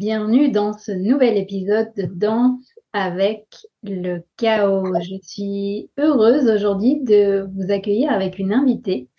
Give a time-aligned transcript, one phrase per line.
[0.00, 3.44] Bienvenue dans ce nouvel épisode de Danse avec
[3.82, 4.94] le chaos.
[4.98, 9.10] Je suis heureuse aujourd'hui de vous accueillir avec une invitée.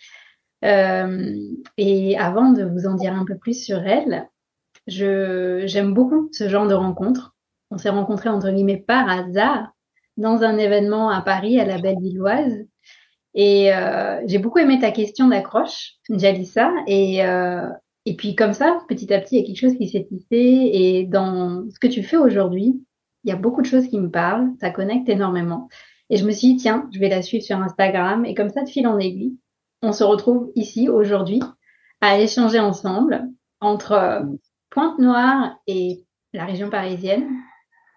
[0.64, 1.36] Euh,
[1.76, 4.28] et avant de vous en dire un peu plus sur elle,
[4.88, 7.36] j'aime beaucoup ce genre de rencontre.
[7.70, 9.68] On s'est rencontrés entre guillemets par hasard
[10.16, 12.66] dans un événement à Paris à la Belle-Villoise.
[13.34, 16.72] Et euh, j'ai beaucoup aimé ta question d'accroche, Jalissa.
[16.88, 17.68] Et, euh,
[18.04, 20.70] et puis comme ça, petit à petit, il y a quelque chose qui s'est tissé.
[20.72, 22.82] Et dans ce que tu fais aujourd'hui,
[23.24, 25.68] il y a beaucoup de choses qui me parlent, ça connecte énormément.
[26.10, 28.24] Et je me suis dit, tiens, je vais la suivre sur Instagram.
[28.24, 29.38] Et comme ça, de fil en aiguille,
[29.82, 31.40] on se retrouve ici aujourd'hui
[32.00, 33.22] à échanger ensemble
[33.60, 34.20] entre euh,
[34.70, 37.28] Pointe-Noire et la région parisienne.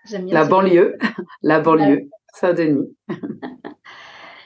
[0.07, 0.97] J'aime bien la banlieue,
[1.41, 2.95] la banlieue, Saint-Denis.
[3.09, 3.13] euh,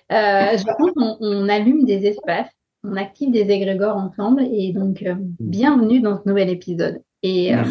[0.10, 2.50] je pense qu'on on allume des espaces
[2.84, 5.36] on active des égrégores ensemble et donc euh, mm.
[5.40, 7.02] bienvenue dans ce nouvel épisode.
[7.22, 7.64] Et euh,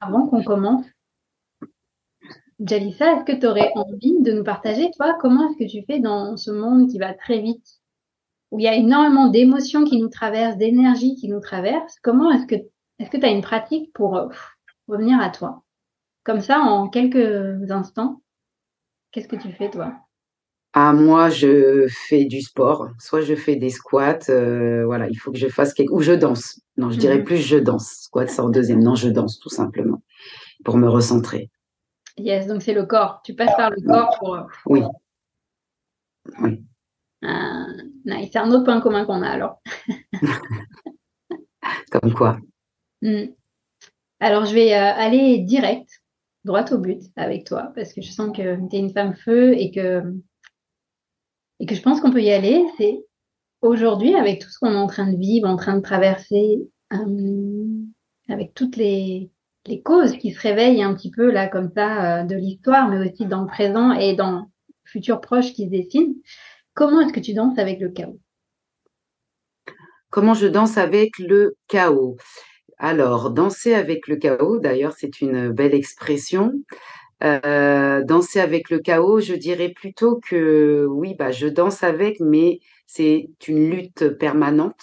[0.00, 0.86] avant qu'on commence,
[2.60, 5.98] Jalissa, est-ce que tu aurais envie de nous partager, toi, comment est-ce que tu fais
[5.98, 7.66] dans ce monde qui va très vite,
[8.50, 12.46] où il y a énormément d'émotions qui nous traversent, d'énergie qui nous traverse Comment est-ce
[12.46, 12.54] que
[13.00, 14.28] est-ce que tu as une pratique pour euh,
[14.86, 15.64] revenir à toi?
[16.22, 18.22] Comme ça, en quelques instants,
[19.10, 19.94] qu'est-ce que tu fais, toi?
[20.76, 22.88] Ah, moi, je fais du sport.
[22.98, 24.28] Soit je fais des squats.
[24.28, 25.92] Euh, voilà, il faut que je fasse quelque...
[25.92, 26.60] Ou je danse.
[26.76, 27.88] Non, je dirais mmh plus je danse.
[28.02, 28.82] Squat, c'est en deuxième.
[28.82, 30.02] Non, je danse tout simplement
[30.64, 31.48] pour me recentrer.
[32.18, 33.20] Yes, donc c'est le corps.
[33.24, 34.34] Tu passes par le corps pour.
[34.34, 34.82] Euh, oui.
[36.40, 36.60] Oui.
[37.22, 37.66] Ah,
[38.04, 38.30] nice.
[38.32, 39.62] C'est un autre point commun qu'on a alors.
[41.92, 42.38] Comme quoi.
[43.00, 43.26] Mmh.
[44.18, 46.02] Alors, je vais euh, aller direct,
[46.44, 49.52] droit au but avec toi, parce que je sens que tu es une femme feu
[49.52, 50.02] et que
[51.60, 53.04] et que je pense qu'on peut y aller, c'est
[53.62, 57.64] aujourd'hui, avec tout ce qu'on est en train de vivre, en train de traverser, euh,
[58.28, 59.30] avec toutes les,
[59.82, 63.24] causes qui se réveillent un petit peu là comme ça euh, de l'histoire, mais aussi
[63.24, 64.42] dans le présent et dans le
[64.84, 66.14] futur proche qui se dessine,
[66.74, 68.20] comment est-ce que tu danses avec le chaos?
[70.10, 72.16] Comment je danse avec le chaos?
[72.78, 76.52] Alors, danser avec le chaos, d'ailleurs, c'est une belle expression.
[77.22, 82.60] Euh, danser avec le chaos, je dirais plutôt que oui, bah, je danse avec, mais
[82.86, 84.82] c'est une lutte permanente,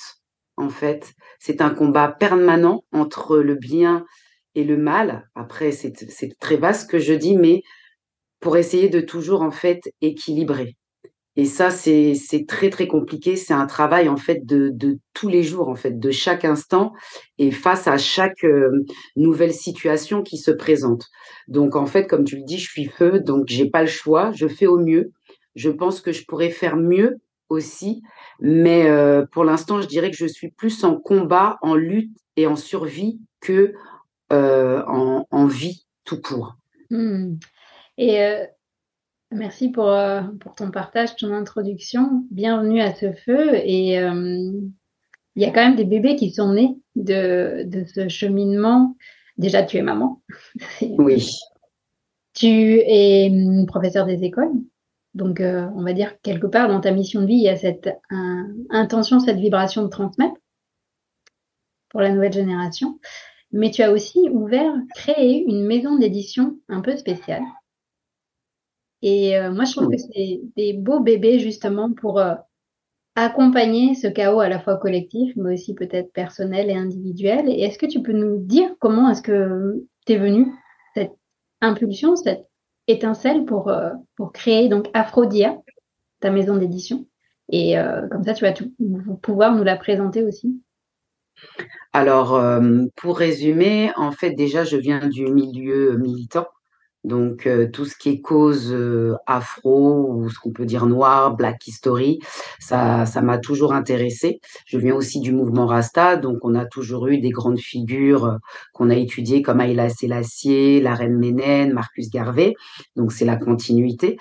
[0.57, 1.13] en fait.
[1.39, 4.05] C'est un combat permanent entre le bien
[4.55, 5.29] et le mal.
[5.35, 5.93] Après, c'est
[6.39, 7.61] très vaste que je dis, mais
[8.41, 10.77] pour essayer de toujours, en fait, équilibrer.
[11.37, 13.35] Et ça, c'est très, très compliqué.
[13.35, 16.91] C'est un travail, en fait, de, tous les jours, en fait, de chaque instant
[17.37, 18.85] et face à chaque euh,
[19.15, 21.05] nouvelle situation qui se présente.
[21.47, 24.31] Donc, en fait, comme tu le dis, je suis feu, donc j'ai pas le choix.
[24.33, 25.11] Je fais au mieux.
[25.55, 27.17] Je pense que je pourrais faire mieux
[27.47, 28.01] aussi.
[28.41, 32.45] Mais euh, pour l'instant, je dirais que je suis plus en combat, en lutte et
[32.45, 33.73] en survie que
[34.33, 36.55] euh, en, vie tout court.
[36.89, 37.35] Mmh.
[37.97, 38.19] Et
[39.31, 42.25] Merci pour, euh, pour ton partage, ton introduction.
[42.31, 43.55] Bienvenue à ce feu.
[43.63, 44.51] Et euh,
[45.35, 48.97] il y a quand même des bébés qui sont nés de, de ce cheminement.
[49.37, 50.21] Déjà, tu es maman.
[50.81, 51.29] Oui.
[52.33, 53.31] Tu es
[53.67, 54.51] professeur des écoles.
[55.13, 57.89] Donc, on va dire quelque part dans ta mission de vie, il y a cette
[58.69, 60.35] intention, cette vibration de transmettre
[61.89, 62.99] pour la nouvelle génération.
[63.51, 67.43] Mais tu as aussi ouvert, créé une maison d'édition un peu spéciale.
[69.01, 72.21] Et moi, je trouve que c'est des beaux bébés justement pour
[73.15, 77.49] accompagner ce chaos à la fois collectif, mais aussi peut-être personnel et individuel.
[77.49, 80.47] Et est-ce que tu peux nous dire comment est-ce que t'es venu
[80.95, 81.13] cette
[81.61, 82.47] impulsion, cette
[82.87, 85.57] étincelle pour, euh, pour créer donc Aphrodia,
[86.21, 87.05] ta maison d'édition?
[87.49, 88.73] Et euh, comme ça, tu vas tout,
[89.21, 90.61] pouvoir nous la présenter aussi.
[91.91, 96.47] Alors, euh, pour résumer, en fait, déjà, je viens du milieu militant.
[97.03, 101.35] Donc euh, tout ce qui est cause euh, afro ou ce qu'on peut dire noir,
[101.35, 102.19] black history,
[102.59, 104.39] ça ça m'a toujours intéressé.
[104.67, 108.37] Je viens aussi du mouvement Rasta, donc on a toujours eu des grandes figures euh,
[108.73, 112.53] qu'on a étudiées comme Haïla Selassie, la reine Ménène, Marcus Garvey.
[112.95, 114.17] Donc c'est la continuité.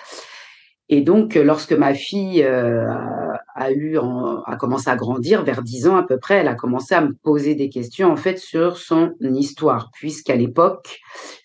[0.93, 6.03] Et donc, lorsque ma fille a, eu, a commencé à grandir, vers 10 ans à
[6.03, 9.93] peu près, elle a commencé à me poser des questions en fait sur son histoire,
[9.93, 10.99] puisqu'à l'époque,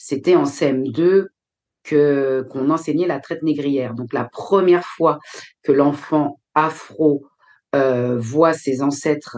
[0.08, 1.30] c'était en CM2
[1.84, 3.96] que qu'on enseignait la traite négrière.
[3.96, 5.18] Donc, la première fois
[5.64, 7.26] que l'enfant afro
[7.74, 9.38] euh, voit ses ancêtres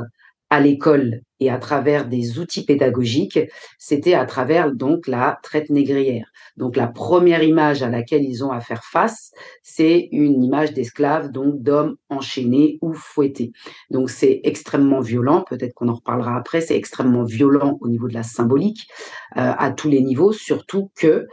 [0.49, 3.39] à l'école et à travers des outils pédagogiques,
[3.77, 6.31] c'était à travers donc la traite négrière.
[6.55, 11.31] Donc la première image à laquelle ils ont à faire face, c'est une image d'esclave,
[11.31, 13.51] donc d'hommes enchaînés ou fouettés.
[13.91, 18.13] Donc c'est extrêmement violent, peut-être qu'on en reparlera après, c'est extrêmement violent au niveau de
[18.13, 18.87] la symbolique,
[19.37, 21.27] euh, à tous les niveaux, surtout que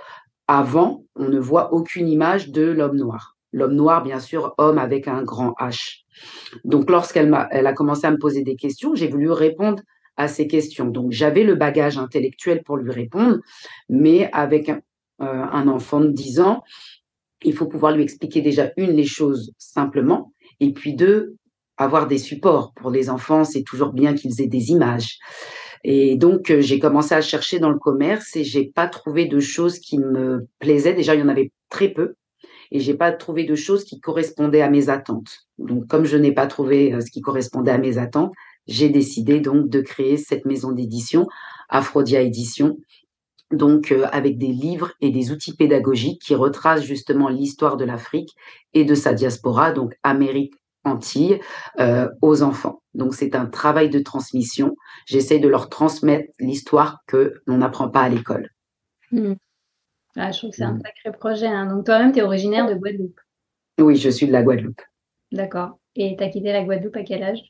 [0.46, 3.33] avant, on ne voit aucune image de l'homme noir.
[3.54, 6.00] L'homme noir, bien sûr, homme avec un grand H.
[6.64, 9.80] Donc, lorsqu'elle m'a, elle a commencé à me poser des questions, j'ai voulu répondre
[10.16, 10.86] à ces questions.
[10.86, 13.38] Donc, j'avais le bagage intellectuel pour lui répondre,
[13.88, 14.80] mais avec un,
[15.22, 16.64] euh, enfant de 10 ans,
[17.44, 21.36] il faut pouvoir lui expliquer déjà, une, les choses simplement, et puis deux,
[21.76, 22.72] avoir des supports.
[22.74, 25.18] Pour les enfants, c'est toujours bien qu'ils aient des images.
[25.84, 29.38] Et donc, euh, j'ai commencé à chercher dans le commerce et j'ai pas trouvé de
[29.38, 30.94] choses qui me plaisaient.
[30.94, 32.14] Déjà, il y en avait très peu
[32.70, 35.46] et j'ai pas trouvé de choses qui correspondaient à mes attentes.
[35.58, 38.32] Donc, comme je n'ai pas trouvé euh, ce qui correspondait à mes attentes,
[38.66, 41.26] j'ai décidé donc de créer cette maison d'édition,
[41.68, 42.78] Aphrodia Édition,
[43.50, 48.34] donc euh, avec des livres et des outils pédagogiques qui retracent justement l'histoire de l'Afrique
[48.72, 51.40] et de sa diaspora, donc Amérique Antilles,
[51.80, 52.82] euh, aux enfants.
[52.94, 54.76] Donc c'est un travail de transmission.
[55.06, 58.50] J'essaie de leur transmettre l'histoire que l'on n'apprend pas à l'école.
[59.10, 59.34] Hmm.
[60.16, 60.82] Ah, je trouve que c'est un mm.
[60.82, 61.46] sacré projet.
[61.46, 61.66] Hein.
[61.66, 63.20] Donc toi-même, tu es originaire de Guadeloupe.
[63.80, 64.80] Oui, je suis de la Guadeloupe.
[65.32, 65.78] D'accord.
[65.96, 67.40] Et tu as quitté la Guadeloupe à quel âge?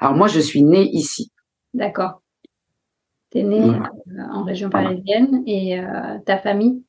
[0.00, 1.30] Alors moi, je suis née ici.
[1.74, 2.22] D'accord.
[3.30, 6.82] Tu es née euh, en région parisienne et euh, ta famille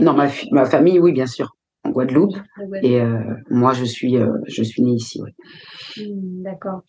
[0.00, 2.36] Non, ma, ma, famille, oui, bien sûr, en Guadeloupe.
[2.82, 4.16] Et euh, moi, je suis,
[4.46, 5.30] je suis née ici, oui.
[5.96, 6.82] Hmm, d'accord.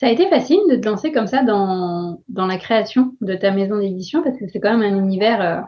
[0.00, 3.50] Ça a été facile de te lancer comme ça dans, dans la création de ta
[3.50, 5.66] maison d'édition parce que c'est quand même un univers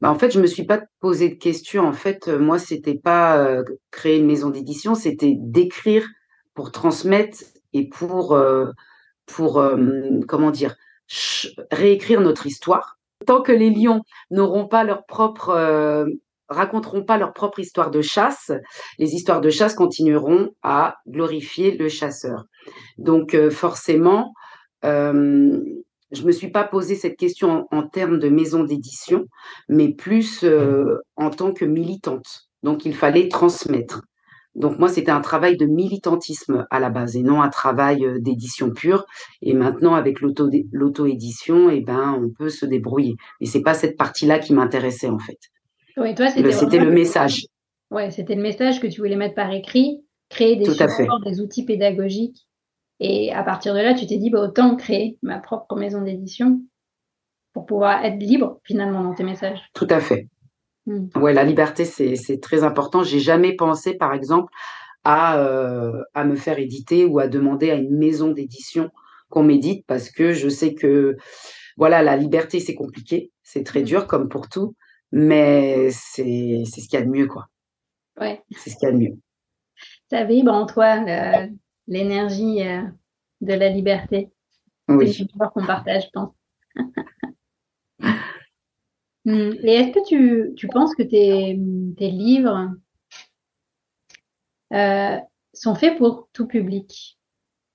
[0.00, 1.86] bah en fait, je me suis pas posé de questions.
[1.86, 6.06] En fait, euh, moi, c'était pas euh, créer une maison d'édition, c'était d'écrire
[6.54, 7.38] pour transmettre
[7.72, 8.66] et pour euh,
[9.26, 9.64] pour
[10.26, 10.74] comment dire
[11.70, 12.98] réécrire notre histoire.
[13.26, 14.02] Tant que les lions
[14.32, 16.06] n'auront pas leur propre
[16.48, 18.50] raconteront pas leur propre histoire de chasse,
[18.98, 22.46] les histoires de chasse continueront à glorifier le chasseur.
[22.98, 24.32] Donc forcément,
[26.12, 29.26] je me suis pas posé cette question en, termes de maison d'édition,
[29.68, 32.48] mais plus euh, en tant que militante.
[32.62, 34.02] Donc, il fallait transmettre.
[34.56, 38.18] Donc, moi, c'était un travail de militantisme à la base et non un travail euh,
[38.18, 39.04] d'édition pure.
[39.42, 43.14] Et maintenant, avec l'auto-édition, eh ben, on peut se débrouiller.
[43.40, 45.38] Mais c'est pas cette partie-là qui m'intéressait, en fait.
[45.96, 47.46] Oui, toi, c'était le message.
[47.90, 51.64] Ouais, c'était le message que tu voulais mettre par écrit, créer des supports, des outils
[51.64, 52.46] pédagogiques
[53.00, 56.60] et à partir de là, tu t'es dit, bah, autant créer ma propre maison d'édition
[57.54, 59.60] pour pouvoir être libre finalement dans tes messages.
[59.74, 60.28] Tout à fait.
[60.86, 61.06] Hmm.
[61.16, 63.02] Ouais, la liberté, c'est très important.
[63.02, 64.52] J'ai jamais pensé, par exemple,
[65.02, 68.90] à, euh, à me faire éditer ou à demander à une maison d'édition
[69.30, 71.16] qu'on m'édite parce que je sais que,
[71.78, 73.84] voilà, la liberté, c'est compliqué, c'est très hmm.
[73.84, 74.74] dur comme pour tout,
[75.10, 77.46] mais c'est ce qu'il y a de mieux, quoi.
[78.20, 78.42] Ouais.
[78.54, 79.16] C'est ce qu'il y a de mieux.
[80.10, 81.48] Ça vibre en toi, le,
[81.90, 82.82] l'énergie euh,
[83.42, 84.30] de la liberté.
[84.88, 85.12] Oui.
[85.12, 86.34] C'est qu'on partage, je pense.
[89.26, 89.52] Hmm.
[89.64, 91.60] Et est-ce que tu, tu, penses que tes,
[91.98, 92.70] tes livres
[94.72, 95.18] euh,
[95.52, 97.18] sont faits pour tout public?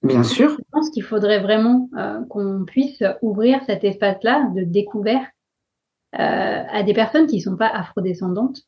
[0.01, 0.49] Bien sûr.
[0.49, 5.31] Je pense qu'il faudrait vraiment euh, qu'on puisse ouvrir cet espace-là de découverte
[6.13, 8.61] à des personnes qui ne sont pas afrodescendantes?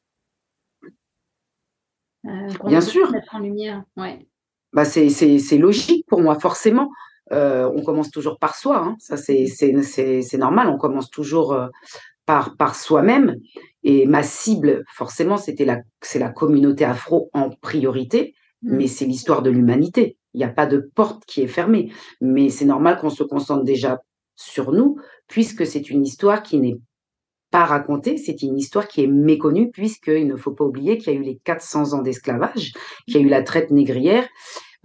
[2.23, 3.09] Bien sûr.
[3.09, 4.27] Mettre en lumière, ouais.
[4.73, 6.89] Bah c'est logique pour moi, forcément.
[7.31, 8.95] on commence toujours par soi, hein.
[8.99, 11.57] ça c'est normal, on commence toujours
[12.27, 13.37] par, par soi-même.
[13.83, 18.75] Et ma cible, forcément, c'était la, c'est la communauté afro en priorité, mmh.
[18.75, 20.17] mais c'est l'histoire de l'humanité.
[20.33, 21.91] Il n'y a pas de porte qui est fermée.
[22.21, 24.01] Mais c'est normal qu'on se concentre déjà
[24.35, 24.97] sur nous,
[25.27, 26.77] puisque c'est une histoire qui n'est
[27.51, 31.15] pas racontée, c'est une histoire qui est méconnue, puisqu'il ne faut pas oublier qu'il y
[31.15, 32.73] a eu les 400 ans d'esclavage,
[33.05, 34.27] qu'il y a eu la traite négrière,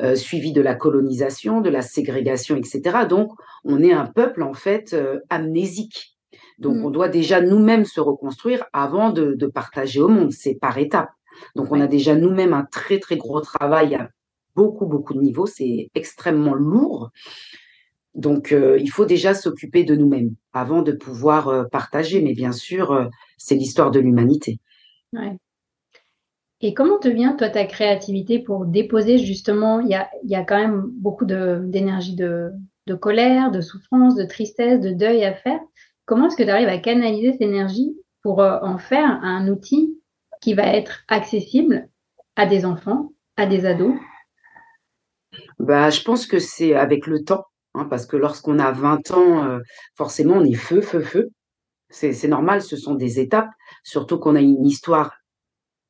[0.01, 3.07] euh, suivie de la colonisation, de la ségrégation, etc.
[3.09, 3.31] Donc,
[3.65, 6.17] on est un peuple, en fait, euh, amnésique.
[6.59, 6.85] Donc, mmh.
[6.85, 10.33] on doit déjà nous-mêmes se reconstruire avant de, partager au monde.
[10.33, 11.11] C'est par étapes.
[11.57, 14.09] Donc, on a déjà nous-mêmes un très, très gros travail à
[14.55, 15.47] beaucoup, beaucoup de niveaux.
[15.47, 17.11] C'est extrêmement lourd.
[18.15, 22.21] Donc, euh, il faut déjà s'occuper de nous-mêmes avant de pouvoir euh, partager.
[22.21, 23.07] Mais bien sûr, euh,
[23.39, 24.59] c'est l'histoire de l'humanité.
[26.61, 30.45] Et comment te vient, toi, ta créativité pour déposer justement, il y a, y a
[30.45, 32.51] quand même beaucoup d'énergie de,
[32.87, 35.61] de, colère, de souffrance, de tristesse, de deuil à faire.
[36.05, 39.99] Comment est-ce que tu arrives à canaliser cette énergie pour en faire un outil
[40.41, 41.89] qui va être accessible
[42.37, 43.95] à des enfants, à des ados?
[45.59, 49.45] Bah, Je pense que c'est avec le temps, hein, parce que lorsqu'on a 20 ans,
[49.45, 49.59] euh,
[49.95, 51.31] forcément, on est feu, feu, feu.
[51.91, 53.51] C'est normal, ce sont des étapes,
[53.85, 55.13] surtout qu'on a une histoire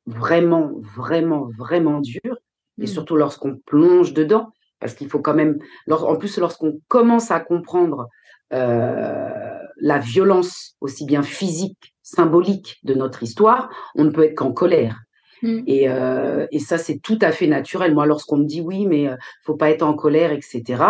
[0.05, 2.37] vraiment, vraiment, vraiment dure,
[2.77, 2.87] et mmh.
[2.87, 5.59] surtout lorsqu'on plonge dedans, parce qu'il faut quand même,
[5.89, 8.09] en plus, lorsqu'on commence à comprendre
[8.51, 9.29] euh,
[9.77, 14.99] la violence, aussi bien physique, symbolique de notre histoire, on ne peut être qu'en colère.
[15.41, 15.61] Mm.
[15.69, 17.93] Euh, et, ça, c'est tout à fait naturel.
[17.93, 19.09] Moi, lorsqu'on me dit oui, mais
[19.43, 20.83] faut pas être en colère, etc.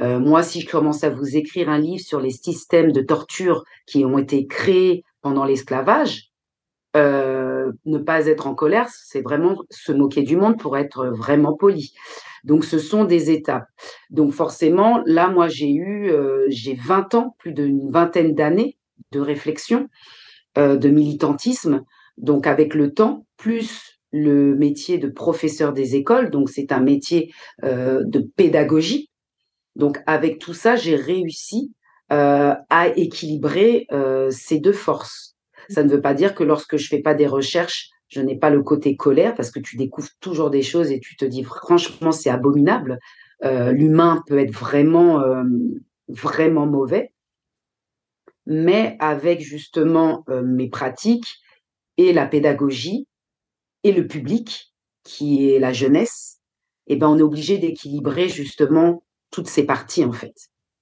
[0.00, 4.04] moi, si je commence à vous écrire un livre sur les systèmes de torture qui
[4.04, 6.30] ont été créés pendant l'esclavage,
[6.94, 11.92] ne pas être en colère, c'est vraiment se moquer du monde pour être vraiment poli.
[12.44, 13.66] Donc, ce sont des étapes.
[14.10, 18.76] Donc, forcément, là, moi, j'ai eu, euh, j'ai 20 ans, plus d'une vingtaine d'années
[19.12, 19.88] de réflexion,
[20.58, 21.82] euh, de militantisme.
[22.16, 27.32] Donc, avec le temps, plus le métier de professeur des écoles, donc c'est un métier
[27.62, 29.09] euh, de pédagogie.
[29.76, 31.72] Donc, avec tout ça, j'ai réussi
[32.08, 33.86] à équilibrer
[34.30, 35.36] ces deux forces.
[35.68, 38.50] Ça ne veut pas dire que lorsque je fais pas des recherches je n'ai pas
[38.50, 42.12] le côté colère parce que tu découvres toujours des choses et tu te dis franchement
[42.12, 42.98] c'est abominable.
[43.44, 45.44] Euh, l'humain peut être vraiment euh,
[46.08, 47.12] vraiment mauvais,
[48.46, 51.38] mais avec justement euh, mes pratiques
[51.96, 53.06] et la pédagogie
[53.84, 54.74] et le public
[55.04, 56.40] qui est la jeunesse,
[56.86, 60.34] et eh ben on est obligé d'équilibrer justement toutes ces parties en fait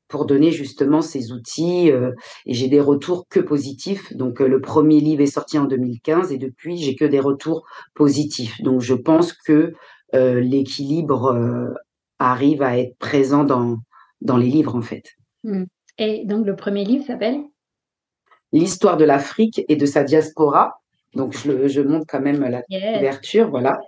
[0.09, 1.93] pour donner justement ces outils.
[1.93, 2.13] Euh,
[2.47, 4.13] et j'ai des retours que positifs.
[4.15, 7.65] Donc euh, le premier livre est sorti en 2015 et depuis j'ai que des retours
[7.95, 8.61] positifs.
[8.63, 9.75] Donc je pense que
[10.15, 11.77] euh, l'équilibre
[12.19, 13.77] arrive à être présent dans
[14.21, 15.05] dans les livres en fait.
[15.45, 15.65] Mmh.
[15.99, 17.43] Et donc le premier livre s'appelle?
[18.53, 20.81] L'histoire de l'Afrique et de sa diaspora.
[21.15, 23.79] Donc je, je montre quand même la couverture, voilà.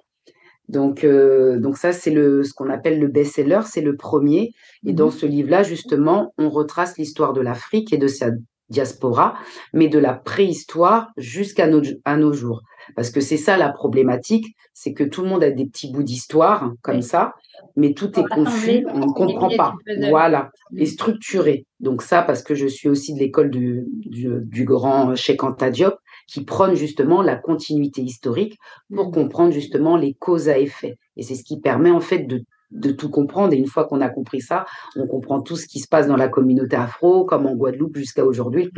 [0.71, 4.53] Donc, euh, donc ça, c'est le, ce qu'on appelle le best-seller, c'est le premier.
[4.87, 5.13] Et dans mhm.
[5.13, 8.31] ce livre-là, justement, on retrace l'histoire de l'Afrique et de sa
[8.69, 9.35] diaspora,
[9.75, 12.63] mais de la préhistoire jusqu'à nos, à nos jours.
[12.95, 16.05] Parce que c'est ça la problématique, c'est que tout le monde a des petits bouts
[16.05, 17.35] d'histoire comme ça,
[17.77, 19.75] mais tout est confus, on ne comprend pas.
[20.09, 21.67] Voilà, et structuré.
[21.81, 25.97] Donc ça, parce que je suis aussi de l'école du, du, grand Cheikh Anta Diop,
[26.31, 28.59] qui prône justement la continuité historique
[28.95, 29.13] pour mmh.
[29.13, 30.97] comprendre justement les causes à effet.
[31.17, 33.53] Et c'est ce qui permet en fait de, de tout comprendre.
[33.53, 36.17] Et une fois qu'on a compris ça, on comprend tout ce qui se passe dans
[36.17, 38.71] la communauté afro, comme en Guadeloupe jusqu'à aujourd'hui,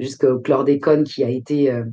[0.00, 1.84] jusqu'au chlordécone qui a été euh,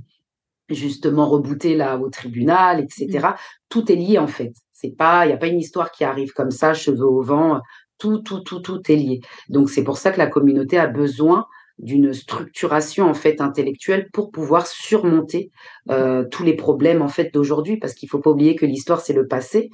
[0.70, 3.08] justement rebooté là au tribunal, etc.
[3.08, 3.34] Mmh.
[3.70, 4.54] Tout est lié en fait.
[4.72, 7.62] C'est pas, il n'y a pas une histoire qui arrive comme ça, cheveux au vent.
[8.00, 9.22] Tout, tout, tout, tout est lié.
[9.48, 11.46] Donc c'est pour ça que la communauté a besoin
[11.84, 15.52] d'une structuration en fait intellectuelle pour pouvoir surmonter
[15.90, 17.78] euh, tous les problèmes en fait d'aujourd'hui.
[17.78, 19.70] Parce qu'il faut pas oublier que l'histoire c'est le passé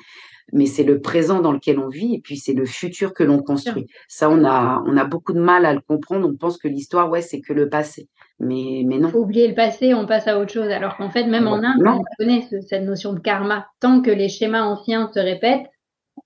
[0.54, 3.40] mais c'est le présent dans lequel on vit et puis c'est le futur que l'on
[3.40, 3.88] construit.
[4.08, 6.28] Ça on a on a beaucoup de mal à le comprendre.
[6.28, 8.08] On pense que l'histoire ouais c'est que le passé.
[8.40, 9.10] Mais mais non.
[9.10, 10.70] Faut oublier le passé on passe à autre chose.
[10.70, 13.68] Alors qu'en fait même en Inde on connaît cette notion de karma.
[13.80, 15.68] Tant que les schémas anciens se répètent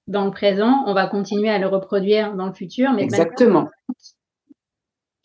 [0.08, 3.68] dans le présent on va continuer à le reproduire dans le futur mais exactement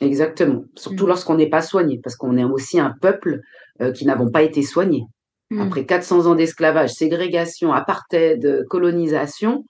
[0.00, 0.64] Exactement.
[0.76, 1.08] Surtout mmh.
[1.08, 3.40] lorsqu'on n'est pas soigné, parce qu'on est aussi un peuple
[3.80, 5.04] euh, qui n'avons pas été soignés.
[5.50, 5.60] Mmh.
[5.60, 9.64] Après 400 ans d'esclavage, ségrégation, apartheid, colonisation,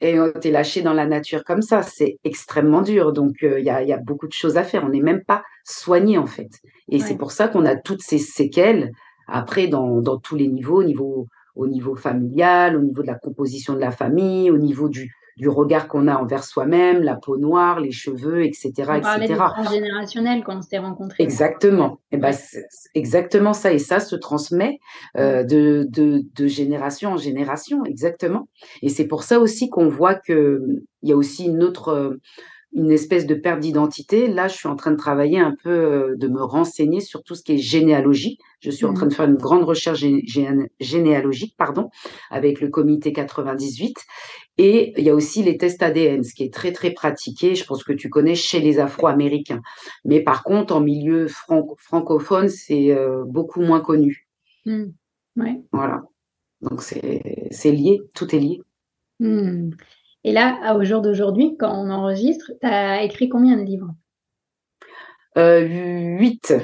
[0.00, 3.12] et on été lâché dans la nature comme ça, c'est extrêmement dur.
[3.12, 4.84] Donc euh, il y, a, y, a, beaucoup de choses à faire.
[4.84, 6.50] On n'est même pas soigné en fait.
[6.88, 8.92] Et c'est pour ça qu'on a toutes ces séquelles
[9.26, 11.26] après dans, dans tous les niveaux, au niveau
[11.58, 15.48] au niveau familial, au niveau de la composition de la famille, au niveau du, du
[15.48, 18.72] regard qu'on a envers soi-même, la peau noire, les cheveux, etc.
[18.78, 19.40] On parlait etc.
[19.56, 21.22] transgénérationnel quand on s'est rencontrés.
[21.22, 22.00] Exactement.
[22.10, 22.34] Et eh ben,
[22.94, 23.72] exactement ça.
[23.72, 24.80] Et ça se transmet
[25.16, 28.48] euh, de, de, de, génération en génération, exactement.
[28.82, 32.18] Et c'est pour ça aussi qu'on voit qu'il y a aussi une autre
[32.72, 34.28] une espèce de perte d'identité.
[34.28, 37.34] Là, je suis en train de travailler un peu, euh, de me renseigner sur tout
[37.34, 38.38] ce qui est généalogie.
[38.60, 40.04] Je suis en train de faire une grande recherche
[40.80, 41.90] généalogique, pardon,
[42.30, 43.96] avec le comité 98.
[44.58, 47.54] Et il y a aussi les tests ADN, ce qui est très très pratiqué.
[47.54, 49.62] Je pense que tu connais chez les Afro-Américains.
[50.04, 54.28] Mais par contre, en milieu francophone, c'est euh, beaucoup moins connu.
[54.66, 54.86] Mmh.
[55.36, 55.62] Ouais.
[55.72, 56.02] Voilà.
[56.60, 58.60] Donc c'est lié, tout est lié.
[59.20, 59.70] Mmh.
[60.24, 63.94] Et là, au jour d'aujourd'hui, quand on enregistre, tu as écrit combien de livres?
[65.36, 65.60] Euh,
[66.18, 66.54] Huit.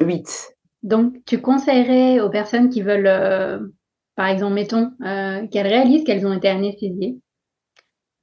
[0.00, 0.56] Huit.
[0.82, 3.60] Donc, tu conseillerais aux personnes qui veulent, euh,
[4.18, 7.20] par exemple, mettons, euh, qu'elles réalisent qu'elles ont été anesthésiées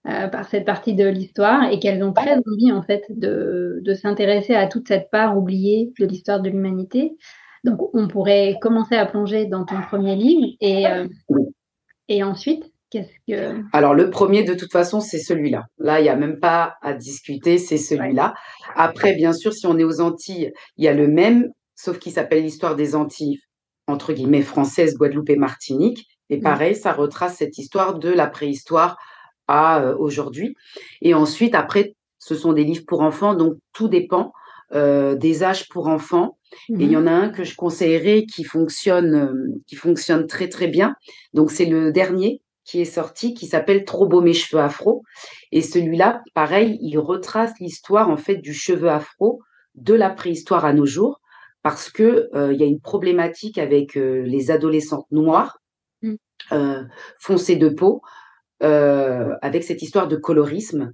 [0.04, 4.68] par cette partie de l'histoire et qu'elles ont très envie, en fait, de, s'intéresser à
[4.68, 7.18] toute cette part oubliée de l'histoire de l'humanité.
[7.64, 10.84] Donc, on pourrait commencer à plonger dans ton premier livre et,
[12.08, 12.72] et ensuite
[13.28, 13.62] que...
[13.74, 15.66] Alors, le premier, de toute façon, c'est celui-là.
[15.78, 18.34] Là, il n'y a même pas à discuter, c'est celui-là.
[18.76, 22.12] Après, bien sûr, si on est aux Antilles, il y a le même, sauf qu'il
[22.12, 23.40] s'appelle l'histoire des Antilles,
[23.88, 26.08] entre guillemets, françaises, Guadeloupe et Martinique.
[26.30, 28.98] Et pareil, ça retrace cette histoire de la préhistoire
[29.48, 30.56] à euh, aujourd'hui.
[31.02, 34.34] Et ensuite, après, ce sont des livres pour enfants, donc tout dépend
[34.74, 36.38] euh, des âges pour enfants.
[36.70, 37.00] Et il y mmh.
[37.00, 40.96] en a un que je conseillerais qui fonctionne, euh, qui fonctionne très très bien.
[41.34, 45.04] Donc c'est le dernier, qui est sorti, qui s'appelle Trop beau mes cheveux afro.
[45.52, 49.42] Et celui-là, pareil, il retrace l'histoire en fait du cheveu afro
[49.76, 51.22] de la préhistoire à nos jours,
[51.66, 55.64] parce que euh, il y a une problématique avec euh, les adolescentes noires,
[56.04, 56.14] mmh.
[56.52, 56.84] euh,
[57.18, 58.04] foncées de peau,
[58.62, 60.92] avec cette histoire de colorisme.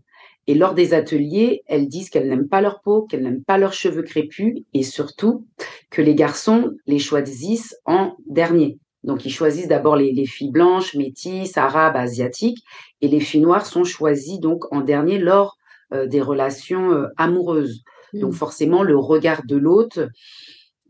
[0.48, 3.74] Et lors des ateliers, elles disent qu'elles n'aiment pas leur peau, qu'elles n'aiment pas leurs
[3.74, 5.46] cheveux crépus, et surtout
[5.90, 8.80] que les garçons les choisissent en dernier.
[9.04, 12.64] Donc, ils choisissent d'abord les, filles blanches, métisses, arabes, asiatiques,
[13.02, 15.58] et les filles noires sont choisies donc en dernier lors
[15.92, 17.84] des relations amoureuses.
[18.14, 18.36] Donc, mmh.
[18.36, 20.08] forcément, le regard de l'autre,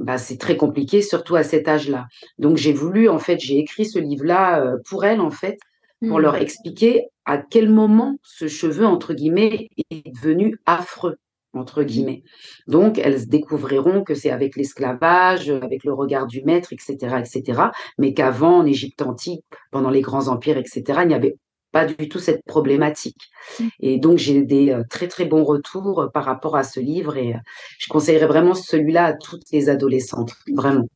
[0.01, 2.07] bah, c'est très compliqué, surtout à cet âge-là.
[2.39, 5.57] Donc, j'ai voulu, en fait, j'ai écrit ce livre-là euh, pour elles, en fait,
[6.01, 6.21] pour mmh.
[6.21, 11.17] leur expliquer à quel moment ce cheveu, entre guillemets, est devenu affreux
[11.53, 12.23] entre guillemets.
[12.67, 17.63] Donc, elles découvriront que c'est avec l'esclavage, avec le regard du maître, etc., etc.,
[17.97, 21.35] mais qu'avant, en Égypte antique, pendant les grands empires, etc., il n'y avait
[21.71, 23.29] pas du tout cette problématique.
[23.59, 23.67] Mmh.
[23.79, 27.17] Et donc, j'ai des euh, très, très bons retours euh, par rapport à ce livre
[27.17, 27.39] et euh,
[27.79, 30.87] je conseillerais vraiment celui-là à toutes les adolescentes, vraiment.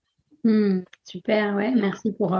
[0.44, 2.38] Mmh, super, ouais, merci pour.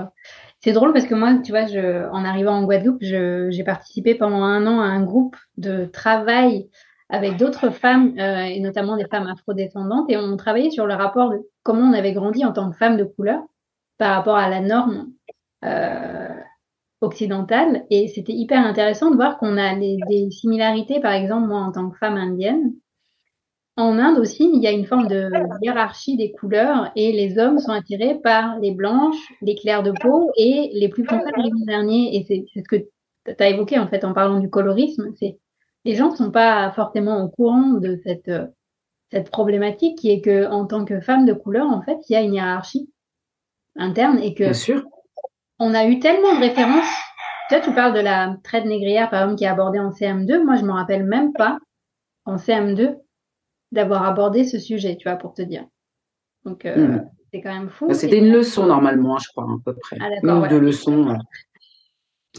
[0.60, 4.44] C'est drôle parce que moi, tu vois, je, en arrivant en Guadeloupe, j'ai participé pendant
[4.44, 6.68] un an à un groupe de travail
[7.10, 11.30] avec d'autres femmes, euh, et notamment des femmes afrodescendantes, et on travaillait sur le rapport
[11.30, 13.42] de comment on avait grandi en tant que femme de couleur
[13.98, 15.12] par rapport à la norme
[15.64, 16.35] euh,
[17.02, 17.86] occidentale.
[17.90, 21.90] Et c'était hyper intéressant de voir qu'on a des similarités, par exemple, moi en tant
[21.90, 22.74] que femme indienne.
[23.78, 25.30] En Inde aussi, il y a une forme de
[25.62, 30.32] hiérarchie des couleurs et les hommes sont attirés par les blanches, les clairs de peau
[30.38, 32.16] et les plus foncées les derniers.
[32.16, 35.12] Et c'est ce que tu as évoqué en fait en parlant du colorisme.
[35.20, 35.40] C'est
[35.84, 38.32] les gens ne sont pas forcément au courant de cette,
[39.12, 42.16] cette problématique qui est que en tant que femme de couleur, en fait, il y
[42.16, 42.90] a une hiérarchie
[43.76, 44.54] interne et que
[45.60, 46.94] on a eu tellement de références.
[47.50, 50.44] Toi, tu parles de la traite négrière, par exemple, qui est abordée en CM2.
[50.44, 51.60] Moi, je me rappelle même pas
[52.26, 52.96] en CM2
[53.72, 55.66] d'avoir abordé ce sujet, tu vois, pour te dire.
[56.44, 57.10] Donc, euh, hmm.
[57.32, 57.88] c'est quand même fou.
[57.94, 59.98] C'était une leçon normalement, je crois, à peu près.
[60.00, 61.18] Ah, une ou deux leçons, euh,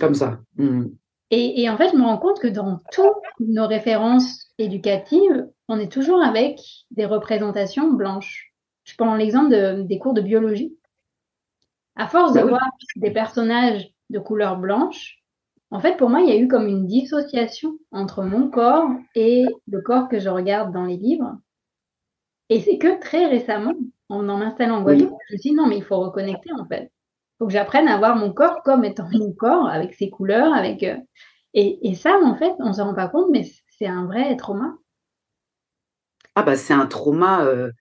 [0.01, 0.39] comme ça.
[0.57, 0.87] Hmm.
[1.31, 5.91] Et, en fait, je me rends compte que dans toutes nos références éducatives, on est
[5.91, 6.61] toujours avec
[6.93, 8.53] des représentations blanches.
[8.85, 10.77] Je prends l'exemple des cours de biologie.
[11.97, 15.19] À force de bah voir des personnages de couleur blanche,
[15.71, 19.47] en fait, pour moi, il y a eu comme une dissociation entre mon corps et
[19.67, 21.37] le corps que je regarde dans les livres.
[22.51, 23.75] Et c'est que très récemment,
[24.09, 26.67] en en m'installant en Guadeloupe, je me suis dit non, mais il faut reconnecter en
[26.67, 26.93] fait
[27.39, 30.83] faut que j'apprenne à voir mon corps comme étant mon corps, avec ses couleurs, avec
[30.83, 30.97] euh,
[31.59, 33.47] et, ça, en fait, on ne se rend pas compte, mais
[33.79, 34.75] c'est un vrai trauma.
[36.35, 37.73] Ah bah c'est un trauma euh,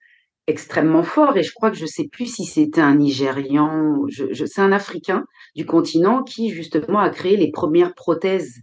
[0.46, 4.44] extrêmement fort et je crois que je ne sais plus si c'était un Nigérian, je,
[4.46, 8.60] c'est un Africain du continent qui justement a créé les premières prothèses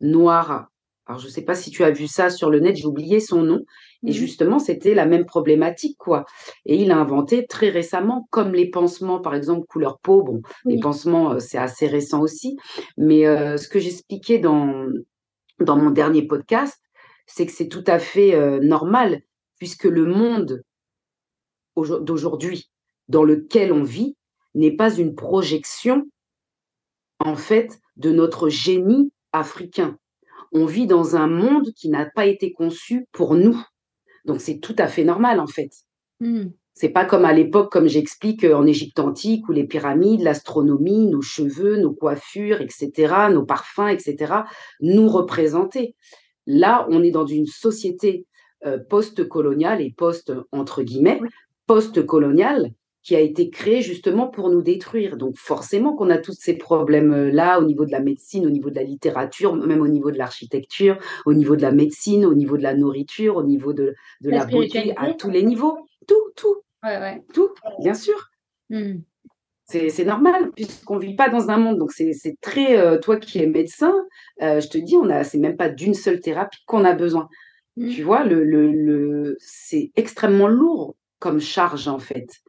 [0.00, 0.66] noires.
[1.06, 3.18] Alors je ne sais pas si tu as vu ça sur le net, j'ai oublié
[3.18, 3.60] son nom,
[4.04, 6.24] Et mmh justement, c'était la même problématique, quoi.
[6.64, 10.22] Et il a inventé très récemment, comme les pansements, par exemple, couleur peau.
[10.22, 12.56] Bon, les pansements, c'est assez récent aussi.
[12.96, 13.24] Mais
[13.56, 14.86] ce que j'expliquais dans,
[15.58, 16.80] dans mon dernier podcast,
[17.26, 19.22] c'est que c'est tout à fait normal,
[19.58, 20.62] puisque le monde
[21.76, 22.70] d'aujourd'hui
[23.08, 24.16] dans lequel on vit
[24.54, 26.06] n'est pas une projection,
[27.18, 29.98] en fait, de notre génie africain.
[30.52, 33.58] On vit dans un monde qui n'a pas été conçu pour nous.
[34.24, 35.70] Donc c'est tout à fait normal en fait.
[36.20, 36.50] Hmm.
[36.74, 41.20] C'est pas comme à l'époque, comme j'explique en Égypte antique, où les pyramides, l'astronomie, nos
[41.20, 44.32] cheveux, nos coiffures, etc., nos parfums, etc.,
[44.80, 45.94] nous représentaient.
[46.46, 48.26] Là, on est dans une société
[48.64, 51.20] euh, post-coloniale et post, entre guillemets,
[51.66, 52.72] post-coloniale,
[53.02, 55.16] qui a été créée justement pour nous détruire.
[55.16, 58.76] Donc forcément qu'on a tous ces problèmes-là au niveau de la médecine, au niveau de
[58.76, 62.62] la littérature, même au niveau de l'architecture, au niveau de la médecine, au niveau de
[62.62, 65.78] la nourriture, au niveau de, la, beauté, à tous les niveaux.
[66.06, 66.62] Tout, tout.
[67.32, 68.30] Tout, bien sûr.
[68.70, 69.00] Hmm.
[69.64, 71.78] C'est normal, puisqu'on ne vit pas dans un monde.
[71.78, 72.78] Donc, c'est très.
[72.78, 73.94] Euh, toi qui es médecin,
[74.42, 77.28] euh, je te dis, on a, c'est même pas d'une seule thérapie qu'on a besoin.
[77.76, 77.88] Hmm.
[77.88, 82.42] Tu vois, le, le c'est extrêmement lourd comme charge, en fait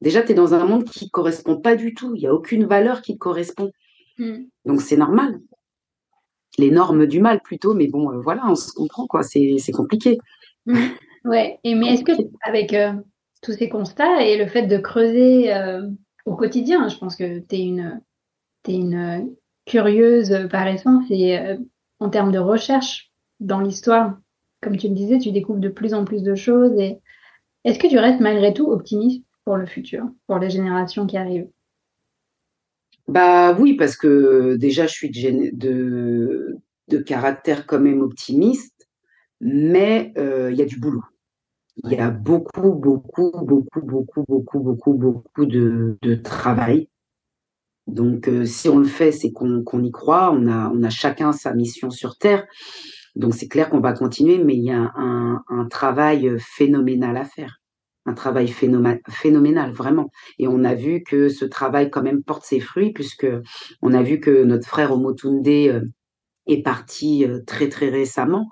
[0.00, 2.14] déjà, tu es dans un monde qui ne correspond pas du tout.
[2.14, 3.72] Il n'y a aucune valeur qui te correspond.
[4.18, 4.44] Hmm.
[4.64, 5.40] Donc, c'est normal.
[6.58, 7.74] Les normes du mal, plutôt.
[7.74, 9.22] Mais bon, euh, voilà, on se comprend, quoi.
[9.22, 10.18] C'est compliqué.
[10.66, 10.76] Hmm.
[11.24, 11.58] Ouais.
[11.64, 12.92] Et, mais est-ce que, avec euh,
[13.42, 15.86] tous ces constats et le fait de creuser euh,
[16.24, 18.00] au quotidien, je pense que tu es une,
[18.68, 19.34] es une
[19.66, 21.38] curieuse par essence et
[22.00, 24.18] en termes de recherche dans l'histoire,
[24.60, 26.78] comme tu le disais, tu découvres de plus en plus de choses.
[26.78, 26.98] Et
[27.64, 31.50] est-ce que tu restes malgré tout optimiste pour le futur, pour les générations qui arrivent?
[33.08, 36.58] Bah oui, parce que déjà, je suis de,
[37.06, 38.88] caractère quand même optimiste,
[39.40, 41.02] mais euh, il y a du boulot.
[41.84, 46.88] Il y a beaucoup, beaucoup, beaucoup, beaucoup, beaucoup, beaucoup, beaucoup de, travail.
[47.86, 50.30] Donc, euh, si on le fait, c'est qu'on y croit.
[50.32, 52.46] On a chacun sa mission sur Terre.
[53.16, 57.60] Donc, c'est clair qu'on va continuer, mais il y a un travail phénoménal à faire
[58.06, 60.10] un travail phénoménal, vraiment.
[60.38, 63.26] Et on a vu que ce travail quand même porte ses fruits, puisque
[63.82, 65.82] on a vu que notre frère Omotunde euh,
[66.46, 68.48] est parti euh, très très récemment.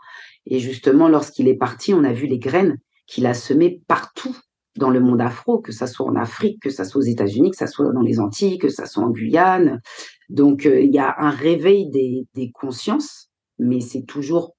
[0.46, 4.36] Et justement, lorsqu'il est parti, on a vu les graines qu'il a semées partout
[4.76, 7.56] dans le monde afro, que ça soit en Afrique, que ça soit aux États-Unis, que
[7.56, 9.80] ça soit dans les Antilles, que ça soit en Guyane.
[10.28, 13.27] Donc, euh, il y a un réveil des, des consciences,
[13.58, 14.54] mais c'est toujours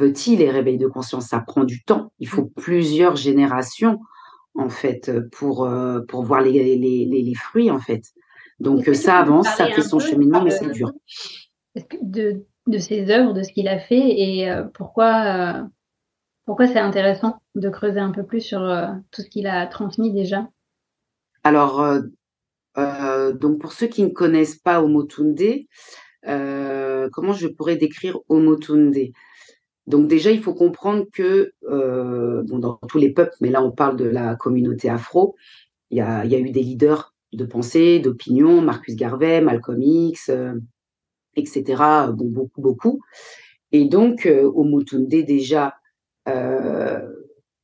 [0.00, 2.10] petit, les réveils de conscience, ça prend du temps.
[2.18, 4.00] Il faut plusieurs générations,
[4.54, 8.02] en fait, pour, euh, pour voir les, les, les, fruits, en fait.
[8.58, 10.90] Donc, ça avance, ça fait son cheminement, mais c'est dur.
[12.02, 15.62] De, de ses œuvres, de ce qu'il a fait et euh, pourquoi, euh,
[16.46, 18.60] pourquoi c'est intéressant de creuser un peu plus sur
[19.10, 20.48] tout ce qu'il a transmis déjà?
[21.44, 21.82] Alors,
[22.76, 25.66] donc pour ceux qui ne connaissent pas Omotunde,
[26.24, 28.96] comment je pourrais décrire Omotunde?
[29.90, 33.96] Donc déjà, il faut comprendre que euh, dans tous les peuples, mais là on parle
[33.96, 35.34] de la communauté afro,
[35.90, 40.54] il y a, eu des leaders de pensée, d'opinion, Marcus Garvey, Malcolm X, euh,
[41.34, 41.64] etc.
[42.12, 43.00] Bon, beaucoup, beaucoup.
[43.72, 45.74] Et donc, euh, Omotunde, déjà,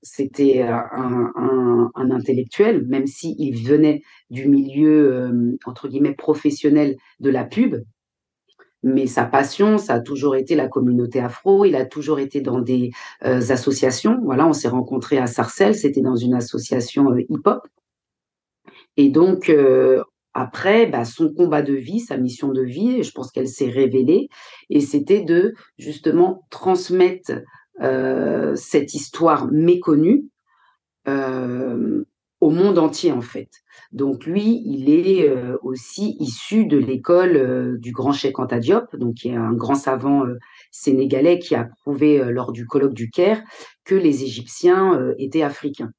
[0.03, 7.77] c'était un, un, intellectuel, même s'il venait du milieu, entre guillemets, professionnel de la pub,
[8.83, 11.65] mais sa passion, ça a toujours été la communauté afro.
[11.65, 12.91] Il a toujours été dans des
[13.25, 14.19] euh, associations.
[14.23, 17.67] Voilà, on s'est rencontrés à Sarcelles, c'était dans une association euh, hip-hop.
[18.97, 20.03] Et donc, euh,
[20.35, 24.29] après, bah, son combat de vie, sa mission de vie, je pense qu'elle s'est révélée,
[24.71, 27.33] et c'était de justement transmettre
[28.55, 30.25] cette histoire méconnue
[32.47, 33.51] au monde entier en fait.
[33.91, 38.95] Donc lui, il est euh, aussi issu de l'école euh, du grand Cheikh Anta Diop,
[38.95, 40.39] donc qui est un grand savant euh,
[40.71, 43.43] sénégalais qui a prouvé lors du colloque du Caire
[43.85, 45.91] que les Égyptiens étaient africains.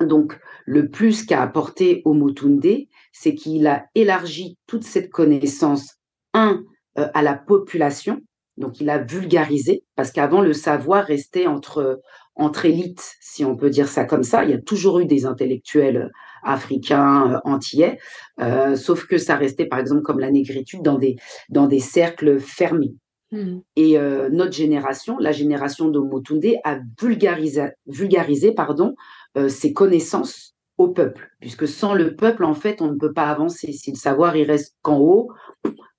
[0.00, 5.96] Donc le plus qu'a apporté Omotunde, c'est qu'il a élargi toute cette connaissance
[6.34, 6.62] un
[6.94, 8.20] à la population,
[8.58, 12.00] donc il a vulgarisé parce qu'avant le savoir restait entre
[12.38, 14.44] entre élites, si on peut dire ça comme ça.
[14.44, 16.10] Il y a toujours eu des intellectuels
[16.42, 17.98] africains, euh, antillais,
[18.40, 21.16] euh, sauf que ça restait, par exemple, comme la négritude, dans des,
[21.50, 22.94] dans des cercles fermés.
[23.32, 23.58] Hmm.
[23.76, 28.94] Et euh, notre génération, la génération de Motunde, a vulgarisé, vulgarisé pardon,
[29.48, 33.72] ses connaissances au peuple, puisque sans le peuple, en fait, on ne peut pas avancer.
[33.72, 35.28] Si le savoir il reste qu'en haut,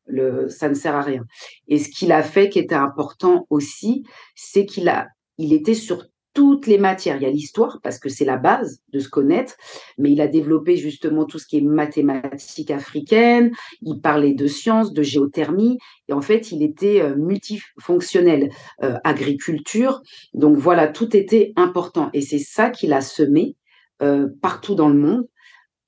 [0.07, 1.23] le, ça ne sert à rien.
[1.67, 4.03] Et ce qu'il a fait, qui était important aussi,
[4.35, 6.03] c'est qu'il a, il était sur
[6.39, 7.17] toutes les matières.
[7.17, 9.55] Il y a l'histoire, parce que c'est la base de se connaître,
[9.97, 14.93] mais il a développé justement tout ce qui est mathématiques africaines, il parlait de sciences,
[14.93, 18.51] de géothermie, et en fait, il était euh, multifonctionnel,
[18.83, 20.01] euh, agriculture.
[20.33, 22.09] Donc voilà, tout était important.
[22.13, 23.57] Et c'est ça qu'il a semé
[24.01, 25.27] euh, partout dans le monde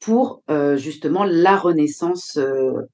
[0.01, 0.43] pour
[0.75, 2.39] justement la renaissance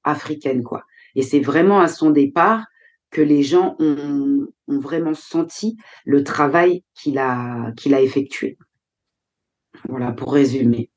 [0.04, 0.82] africaine, quoi.
[1.16, 2.66] Et c'est vraiment à son départ
[3.10, 8.58] que les gens ont, vraiment senti le travail qu'il a, qu'il a effectué.
[9.88, 10.90] Voilà, pour résumer.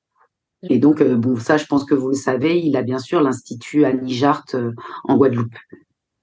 [0.64, 3.22] Et donc, euh, bon, ça, je pense que vous le savez, il a bien sûr
[3.22, 4.72] l'Institut Annie Jart euh,
[5.06, 5.56] en Guadeloupe.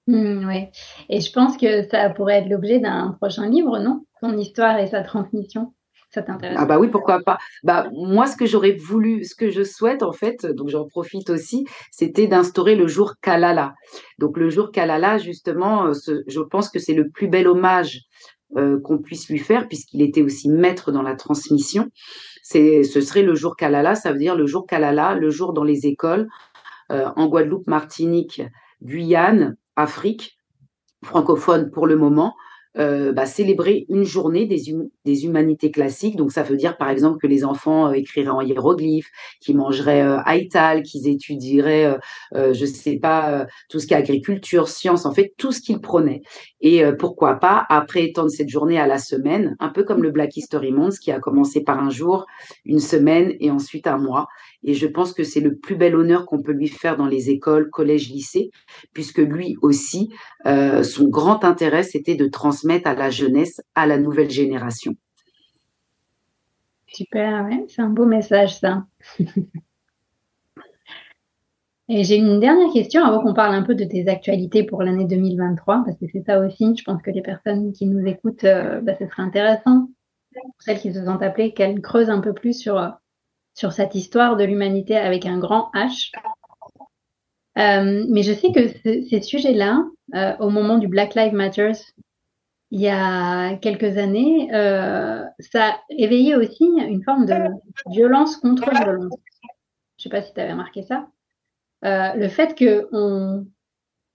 [0.07, 0.67] Mmh, oui,
[1.11, 4.07] et je pense que ça pourrait être l'objet d'un prochain livre, non?
[4.21, 5.75] Son histoire et sa transmission.
[6.57, 7.39] Ah bah oui, pourquoi pas.
[7.65, 11.29] Bah moi, ce que j'aurais voulu, ce que je souhaite en fait, donc j'en profite
[11.31, 13.75] aussi, c'était d'instaurer le jour Kalala.
[14.19, 15.93] Donc le jour Kalala, justement, euh,
[16.27, 18.03] je pense que c'est le plus bel hommage
[18.57, 21.89] euh, qu'on puisse lui faire, puisqu'il était aussi maître dans la transmission.
[22.43, 25.87] Ce serait le jour Kalala, ça veut dire le jour Kalala, le jour dans les
[25.87, 26.29] écoles,
[26.91, 28.41] euh, en Guadeloupe, Martinique,
[28.83, 30.39] Guyane, Afrique,
[31.05, 32.35] francophone pour le moment,
[32.77, 36.17] euh, bah, célébrer une journée des, hum-, des, humanités classiques.
[36.17, 40.03] Donc ça veut dire par exemple que les enfants euh, écriraient en hiéroglyphes, qu'ils mangeraient
[40.03, 41.99] euh, qu'ils étudieraient,
[42.35, 45.81] euh, je sais pas, tout ce qui est agriculture, science, en fait tout ce qu'ils
[45.81, 46.23] prenaient.
[46.61, 50.37] Et pourquoi pas après étendre cette journée à la semaine, un peu comme le Black
[50.37, 52.27] History Month qui a commencé par un jour,
[52.65, 54.29] une semaine et ensuite un mois.
[54.65, 57.31] Et je pense que c'est le plus bel honneur qu'on peut lui faire dans les
[57.31, 58.51] écoles, collèges, lycées,
[58.93, 60.11] puisque lui aussi,
[60.45, 64.95] son grand intérêt c'était de transmettre à la jeunesse, à la nouvelle génération.
[66.89, 68.85] Super, c'est un beau message ça.
[71.91, 75.07] Et j'ai une dernière question avant qu'on parle un peu de tes actualités pour l'année
[75.07, 78.83] 2023, parce que c'est ça aussi, je pense que les personnes qui nous écoutent, euh,
[78.83, 79.89] bah, ce serait intéressant,
[80.35, 82.77] pour celles qui se sentent appelées, qu'elles creusent un peu plus sur,
[83.59, 86.13] sur cette histoire de l'humanité avec un grand H.
[87.59, 89.83] Euh, mais je sais que ces sujets-là,
[90.15, 91.73] euh, au moment du Black Lives Matter,
[92.71, 97.35] il y a quelques années, euh, ça éveillait aussi une forme de
[97.91, 99.13] violence contre violence.
[99.43, 101.09] Je ne sais pas si tu avais remarqué ça.
[101.83, 103.45] Le fait qu'on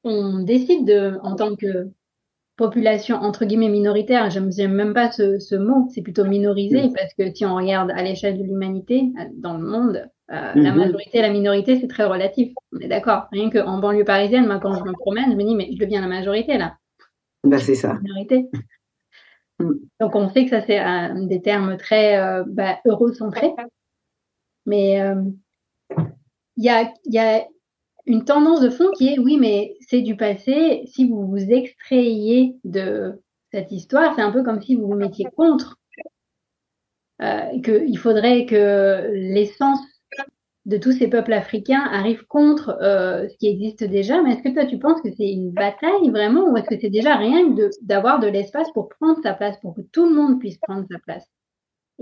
[0.06, 1.90] on décide de, en tant que
[2.56, 7.14] population entre guillemets minoritaire, je n'aime même pas ce, ce mot, c'est plutôt minorisé parce
[7.14, 10.76] que si on regarde à l'échelle de l'humanité, euh, dans le monde, la mm-hmm.
[10.76, 12.54] majorité et la minorité, c'est très relatif.
[12.72, 13.28] On est d'accord.
[13.32, 16.02] Rien qu'en banlieue parisienne, moi, quand je me promène, je me dis, mais je deviens
[16.02, 16.78] la majorité là.
[17.44, 18.00] Bah, c'est ça.
[20.00, 20.82] Donc on sait que ça c'est
[21.28, 23.54] des termes très euh, bah, eurocentrés,
[24.66, 25.22] mais euh,
[26.58, 27.46] il y, a, y, a,
[28.06, 30.84] une tendance de fond qui est oui, mais c'est du passé.
[30.88, 35.26] Si vous vous extrayiez de cette histoire, c'est un peu comme si vous vous mettiez
[35.36, 35.78] contre.
[37.22, 39.80] Euh, qu'il faudrait que l'essence
[40.66, 44.22] de tous ces peuples africains arrivent contre euh, ce qui existe déjà.
[44.22, 46.90] Mais est-ce que toi, tu penses que c'est une bataille vraiment ou est-ce que c'est
[46.90, 50.58] déjà rien d'avoir de, l'espace pour prendre sa place, pour que tout le monde puisse
[50.58, 51.26] prendre sa place?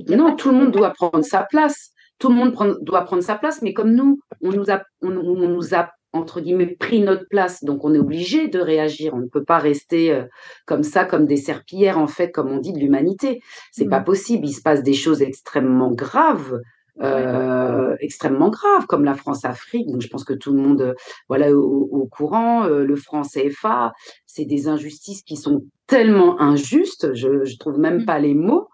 [0.07, 1.91] Non, tout le monde doit prendre sa place.
[2.21, 5.75] Tout le monde doit prendre sa place, mais comme nous, on nous a, on, nous
[5.75, 9.13] a entre guillemets pris notre place, donc on est obligé de réagir.
[9.13, 10.25] On ne peut pas rester euh,
[10.65, 13.41] comme ça, comme des serpillères en fait, comme on dit de l'humanité.
[13.71, 14.05] C'est pas mmh.
[14.05, 14.45] possible.
[14.45, 16.61] Il se passe des choses extrêmement graves
[17.01, 19.87] euh, extrêmement graves, comme la France-Afrique.
[19.87, 20.93] Donc, je pense que tout le monde euh,
[21.29, 22.65] voilà au, courant.
[22.65, 23.93] Euh, le franc CFA,
[24.25, 28.05] c'est des injustices qui sont tellement injustes, je, ne trouve même mmh.
[28.05, 28.67] pas les mots,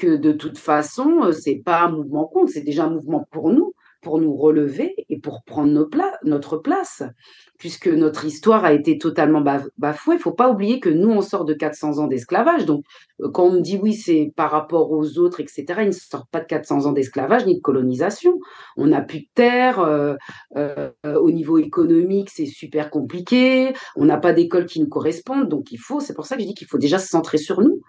[0.00, 3.74] que de toute façon, c'est pas un mouvement contre, c'est déjà un mouvement pour nous
[4.02, 5.88] pour nous relever et pour prendre
[6.24, 7.02] notre place,
[7.58, 9.42] puisque notre histoire a été totalement
[9.76, 10.16] bafouée.
[10.16, 12.64] Il faut pas oublier que nous, on sort de 400 ans d'esclavage.
[12.64, 12.84] Donc,
[13.20, 16.30] euh, quand on me dit oui, c'est par rapport aux autres, etc., ils ne sortent
[16.30, 18.38] pas de 400 ans d'esclavage ni de colonisation.
[18.76, 19.80] On n'a plus de terre.
[19.80, 20.16] Euh,
[20.56, 23.74] euh, au niveau économique, c'est super compliqué.
[23.96, 25.48] On n'a pas d'école qui nous correspondent.
[25.48, 27.60] Donc, il faut, c'est pour ça que je dis qu'il faut déjà se centrer sur
[27.60, 27.82] nous.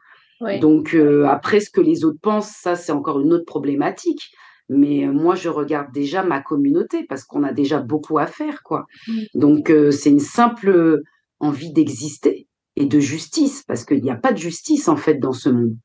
[0.60, 0.96] Donc,
[1.28, 4.32] après, ce que les autres pensent, ça, c'est encore une autre problématique.
[4.72, 8.64] Mais euh, moi, je regarde déjà ma communauté parce qu'on a déjà beaucoup à faire,
[8.64, 8.86] quoi.
[9.06, 9.22] Mmh.
[9.36, 11.02] Donc, euh, c'est une simple
[11.42, 15.34] envie d'exister et de justice parce qu'il n'y a pas de justice, en fait, dans
[15.34, 15.76] ce monde.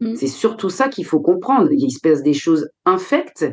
[0.00, 0.16] Mmh.
[0.16, 1.70] C'est surtout ça qu'il faut comprendre.
[1.72, 3.46] Il se passe des choses infectes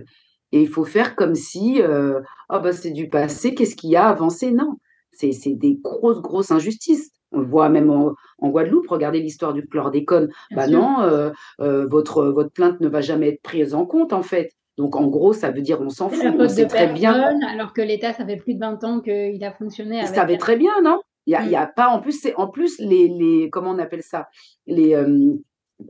[0.52, 2.20] et il faut faire comme si, euh,
[2.50, 4.52] oh, bah, c'est du passé, qu'est-ce qu'il y a avancé?
[4.52, 4.76] Non,
[5.14, 7.12] c'est des grosses, grosses injustices.
[7.32, 10.30] On le voit même en, Guadeloupe, regardez l'histoire du chlordécone.
[10.52, 14.52] Bah non, votre, votre plainte ne va jamais être prise en compte, en fait.
[14.78, 16.34] Donc en gros, ça veut dire on s'en fout.
[16.40, 17.38] on sait très bien.
[17.50, 19.98] Alors que l'État, ça fait plus de 20 ans qu'il a fonctionné.
[19.98, 20.08] Avec...
[20.08, 21.02] Ça savait très bien, non?
[21.28, 23.78] Il y, a, y a pas en plus, c'est en plus les, les comment on
[23.78, 24.28] appelle ça?
[24.66, 25.36] Les euh,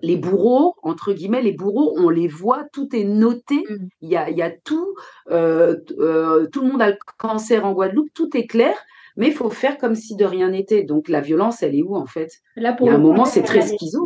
[0.02, 3.88] les bourreaux, entre guillemets, les bourreaux, on les voit, tout est noté, mm.
[4.02, 4.96] il y, a, y, a, tout,
[5.30, 8.76] euh, euh, tout le monde a le cancer en Guadeloupe, tout est clair,
[9.16, 10.84] mais il faut faire comme si de rien n'était.
[10.84, 12.32] Donc la violence, elle est où en fait?
[12.56, 14.06] Là, pour Il y a un moment, c'est très schizo.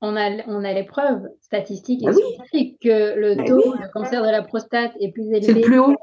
[0.00, 4.22] On a, on a les preuves statistiques et ah scientifiques que le taux de cancer
[4.22, 5.42] de la prostate est plus élevé.
[5.42, 5.94] C'est plus haut.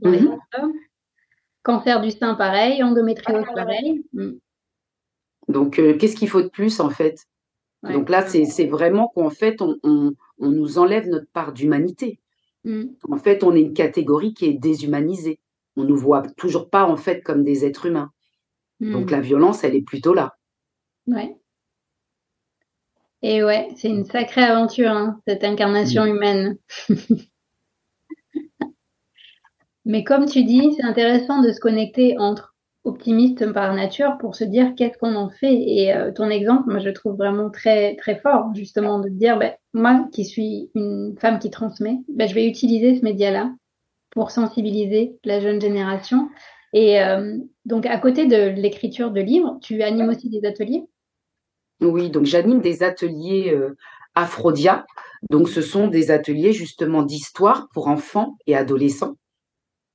[0.00, 0.38] Mhm.
[1.62, 2.82] Cancer du sein, pareil.
[2.82, 4.02] Endométriose, pareil.
[4.12, 4.30] Mm.
[5.48, 7.26] Donc, euh, qu'est-ce qu'il faut de plus, en fait?
[7.82, 12.18] Donc là, c'est vraiment qu'en fait, on, on, nous enlève notre part d'humanité.
[12.64, 12.84] Mm.
[13.10, 15.38] En fait, on est une catégorie qui est déshumanisée.
[15.76, 18.10] On ne nous voit toujours pas, en fait, comme des êtres humains.
[18.80, 19.10] Donc, mm.
[19.10, 20.34] la violence, elle est plutôt là.
[21.06, 21.36] Ouais.
[23.22, 26.56] Et ouais, c'est une sacrée aventure, hein, cette incarnation humaine.
[29.84, 32.54] Mais comme tu dis, c'est intéressant de se connecter entre
[32.84, 35.54] optimistes par nature pour se dire qu'est-ce qu'on en fait.
[35.54, 39.52] Et euh, ton exemple, moi, je trouve vraiment très très fort, justement, de dire, ben,
[39.74, 43.52] moi qui suis une femme qui transmet, ben, je vais utiliser ce média-là
[44.10, 46.28] pour sensibiliser la jeune génération.
[46.72, 50.84] Et euh, donc, à côté de l'écriture de livres, tu animes aussi des ateliers?
[51.80, 53.76] Oui, donc j'anime des ateliers euh,
[54.14, 54.84] Aphrodia.
[55.30, 59.16] Donc ce sont des ateliers justement d'histoire pour enfants et adolescents.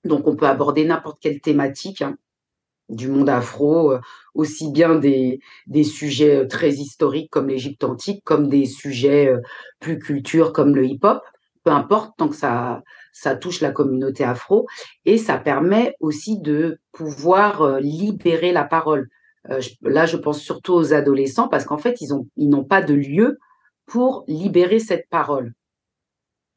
[0.03, 2.15] Donc on peut aborder n'importe quelle thématique hein,
[2.89, 3.99] du monde afro, euh,
[4.33, 9.31] aussi bien des, des sujets euh, très historiques comme l'Égypte antique, comme des sujets
[9.79, 11.21] plus culture comme le hip-hop.
[11.63, 12.83] Peu importe, tant que ça,
[13.15, 14.67] ça touche la communauté afro.
[15.05, 19.09] Et ça permet aussi de pouvoir libérer la parole.
[19.49, 22.93] Euh, là, je pense surtout aux adolescents parce qu'en fait, ils n'ont ils pas de
[22.93, 23.39] lieu
[23.85, 25.53] pour libérer cette parole.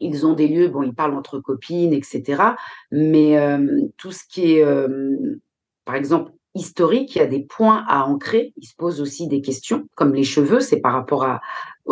[0.01, 2.43] Ils ont des lieux, bon, ils parlent entre copines, etc.
[2.91, 5.41] Mais euh, tout ce qui est, euh,
[5.85, 8.53] par exemple, historique, il y a des points à ancrer.
[8.57, 11.41] Il se pose aussi des questions, comme les cheveux, c'est par rapport à,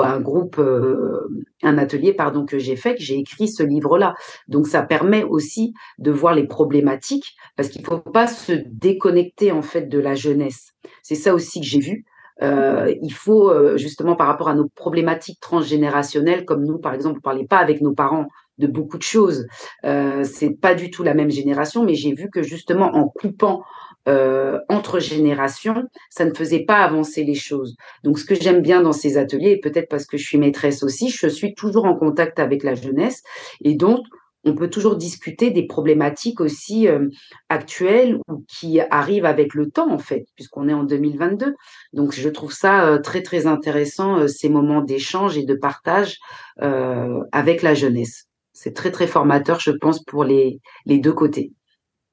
[0.05, 1.29] un groupe, euh,
[1.63, 4.15] un atelier, pardon, que j'ai fait, que j'ai écrit ce livre-là.
[4.49, 9.53] Donc ça permet aussi de voir les problématiques, parce qu'il ne faut pas se déconnecter
[9.53, 10.73] en fait de la jeunesse.
[11.03, 12.05] C'est ça aussi que j'ai vu.
[12.43, 17.19] Euh, il faut euh, justement par rapport à nos problématiques transgénérationnelles, comme nous par exemple,
[17.19, 18.27] on parlait pas avec nos parents
[18.59, 19.47] de beaucoup de choses.
[19.85, 23.63] Euh, c'est pas du tout la même génération, mais j'ai vu que justement en coupant
[24.09, 27.77] euh, entre générations, ça ne faisait pas avancer les choses.
[28.05, 30.83] Donc, ce que j'aime bien dans ces ateliers, et peut-être parce que je suis maîtresse
[30.83, 33.23] aussi, je suis toujours en contact avec la jeunesse,
[33.63, 34.05] et donc
[34.45, 37.09] on peut toujours discuter des problématiques aussi euh,
[37.49, 41.57] actuelles ou qui arrivent avec le temps, en fait, puisqu'on est en 2022.
[41.93, 46.19] Donc, je trouve ça euh, très, très intéressant, ces moments d'échange et de partage
[46.59, 48.27] avec la jeunesse.
[48.53, 51.53] C'est très, très formateur, je pense, pour les, les deux côtés.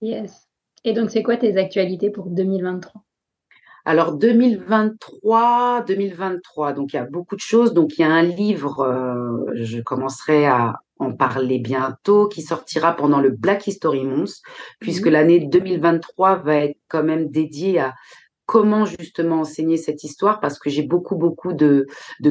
[0.01, 0.42] Yes.
[0.83, 3.03] Et donc, c'est quoi tes actualités pour 2023
[3.85, 7.73] alors 2023, 2023, donc il y a beaucoup de choses.
[7.73, 12.95] Donc il y a un livre, euh, je commencerai à en parler bientôt, qui sortira
[12.95, 14.41] pendant le Black History Month,
[14.79, 15.11] puisque mmh.
[15.11, 17.93] l'année 2023 va être quand même dédiée à
[18.53, 21.87] comment justement enseigner cette histoire parce que j'ai beaucoup beaucoup de,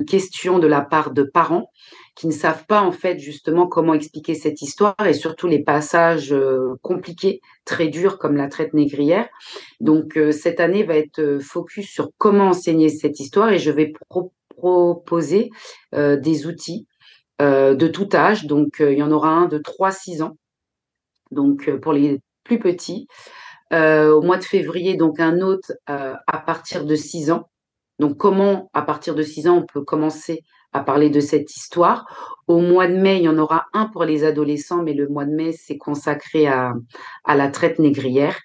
[0.07, 1.69] questions de la part de parents
[2.15, 6.33] qui ne savent pas en fait justement comment expliquer cette histoire et surtout les passages
[6.33, 9.29] euh, compliqués, très durs comme la traite négrière.
[9.81, 13.73] Donc euh, cette année va être euh, focus sur comment enseigner cette histoire et je
[13.73, 13.93] vais
[14.57, 15.51] proposer
[15.93, 16.87] des outils
[17.41, 18.47] de tout âge.
[18.47, 20.37] Donc il y en aura un de 3-6 ans.
[21.33, 23.09] Donc pour les plus petits,
[23.73, 27.49] au mois de février, donc un autre euh, à partir de 6 ans.
[27.99, 32.07] Donc comment, à partir de 6 ans, on peut commencer à parler de cette histoire?
[32.49, 35.25] Au mois de mai, il y en aura un pour les adolescents, mais le mois
[35.25, 36.75] de mai, c'est consacré à,
[37.25, 38.39] à la traite négrière.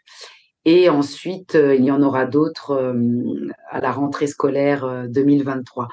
[0.65, 2.93] Et ensuite, euh, il y en aura d'autres
[3.69, 5.87] à la rentrée scolaire 2023.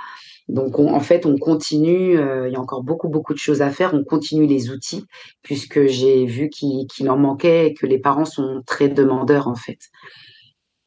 [0.49, 2.19] Donc, en fait, on continue.
[2.19, 3.95] Euh, il y a encore beaucoup, beaucoup de choses à faire.
[3.95, 5.05] On continue les outils
[5.43, 9.79] puisque j'ai vu qu'il en manquait et que les parents sont très demandeurs, en fait.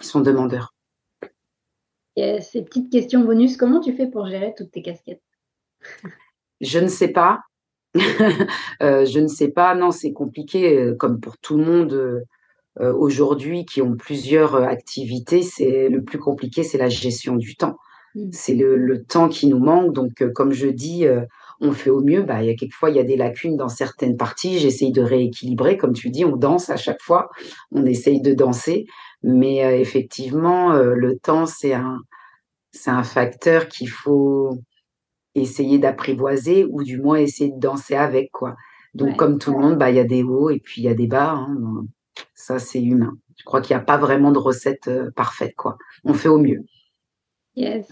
[0.01, 0.75] Ils sont demandeurs.
[2.15, 5.23] Et ces petites questions bonus, comment tu fais pour gérer toutes tes casquettes?
[6.61, 7.41] Je ne sais pas.
[8.83, 9.73] Euh, je ne sais pas.
[9.73, 12.23] Non, c'est compliqué, euh, comme pour tout le monde.
[12.79, 17.75] aujourd'hui qui ont plusieurs activités, c'est le plus compliqué, c'est la gestion du temps.
[18.17, 18.29] Mmh.
[18.31, 19.93] C'est le, temps qui nous manque.
[19.93, 21.21] Donc, euh, comme je dis, euh,
[21.61, 22.23] on fait au mieux.
[22.23, 24.59] Bah, il y a quelquefois, il y a des lacunes dans certaines parties.
[24.59, 25.77] J'essaye de rééquilibrer.
[25.77, 27.29] Comme tu dis, on danse à chaque fois.
[27.71, 28.85] On essaye de danser.
[29.23, 31.99] Mais euh, effectivement, le temps, c'est un,
[32.71, 34.57] c'est un facteur qu'il faut
[35.35, 38.31] essayer d'apprivoiser ou du moins essayer de danser avec.
[38.31, 38.55] quoi.
[38.95, 40.89] Donc, comme tout le monde, bah, il y a des hauts et puis il y
[40.89, 41.33] a des bas.
[41.33, 41.85] Hein.
[42.33, 43.13] Ça, c'est humain.
[43.37, 45.53] Je crois qu'il n'y a pas vraiment de recette parfaite.
[45.55, 45.77] quoi.
[46.03, 46.61] On fait au mieux.
[47.57, 47.89] Yes.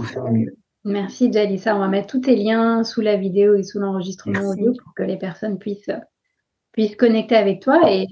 [0.84, 1.76] Merci Jalissa.
[1.76, 5.02] On va mettre tous tes liens sous la vidéo et sous l'enregistrement audio pour que
[5.02, 5.90] les personnes puissent,
[6.72, 8.08] puissent connecter avec toi et,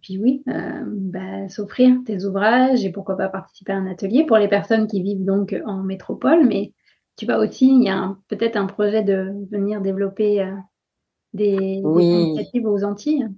[0.00, 4.38] puis oui, euh, bah, s'offrir tes ouvrages et pourquoi pas participer à un atelier pour
[4.38, 6.46] les personnes qui vivent donc en métropole.
[6.46, 6.72] Mais
[7.18, 10.54] tu vas aussi, il y a peut-être un projet de venir développer euh,
[11.34, 13.28] des, initiatives aux Antilles.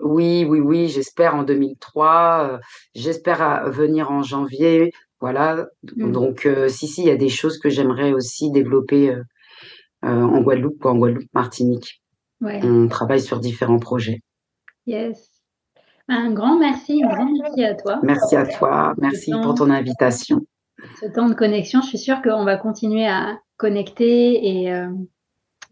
[0.00, 2.58] Oui, oui, oui, j'espère en 2003, euh,
[2.94, 4.92] j'espère venir en janvier
[5.22, 5.68] voilà.
[5.96, 6.10] Mmh.
[6.10, 9.22] Donc, euh, si, si, il y a des choses que j'aimerais aussi développer euh,
[10.04, 12.02] euh, en Guadeloupe, en Guadeloupe, Martinique.
[12.40, 14.20] On travaille sur différents projets.
[14.84, 15.30] Yes.
[16.08, 18.00] Un grand merci, un grand merci à toi.
[18.02, 20.40] Merci à toi, merci pour ton invitation.
[21.00, 24.74] Ce temps de connexion, je suis sûre qu'on va continuer à connecter et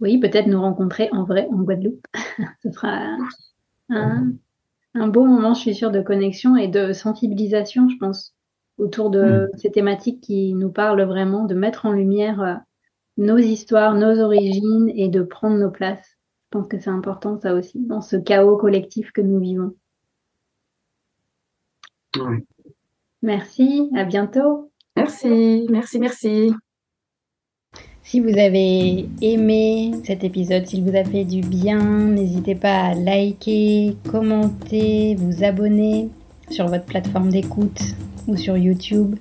[0.01, 2.07] oui, peut-être nous rencontrer en vrai en Guadeloupe.
[2.63, 3.17] Ce sera
[3.89, 4.31] un,
[4.95, 8.33] un beau moment, je suis sûre, de connexion et de sensibilisation, je pense
[8.81, 9.59] autour de mm.
[9.59, 12.55] ces thématiques qui nous parlent vraiment, de mettre en lumière euh,
[13.17, 16.17] nos histoires, nos origines et de prendre nos places.
[16.53, 19.75] Je pense que c'est important ça aussi, dans ce chaos collectif que nous vivons.
[23.23, 24.73] Merci, à bientôt.
[24.97, 26.53] Merci, merci, merci.
[28.03, 31.79] Si vous avez aimé cet épisode, s'il vous a fait du bien,
[32.09, 36.09] n'hésitez pas à liker, commenter, vous abonner
[36.51, 37.81] sur votre plateforme d'écoute
[38.29, 39.17] ou sur YouTube.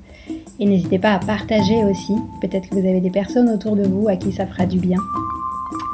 [0.59, 2.13] Et n'hésitez pas à partager aussi.
[2.41, 4.97] Peut-être que vous avez des personnes autour de vous à qui ça fera du bien.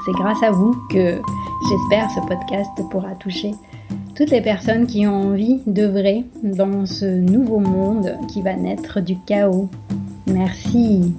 [0.05, 1.19] C'est grâce à vous que
[1.69, 3.51] j'espère ce podcast pourra toucher
[4.15, 9.17] toutes les personnes qui ont envie d'œuvrer dans ce nouveau monde qui va naître du
[9.17, 9.69] chaos.
[10.27, 11.13] Merci.